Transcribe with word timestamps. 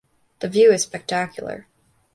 The 0.39 0.49
view 0.49 0.71
is 0.73 0.81
spectacular. 0.81 1.67